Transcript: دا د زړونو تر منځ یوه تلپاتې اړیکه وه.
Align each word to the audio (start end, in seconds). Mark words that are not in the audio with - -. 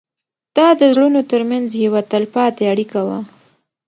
دا 0.57 0.67
د 0.79 0.81
زړونو 0.95 1.21
تر 1.31 1.41
منځ 1.51 1.67
یوه 1.85 2.01
تلپاتې 2.11 2.63
اړیکه 2.73 2.99
وه. 3.07 3.19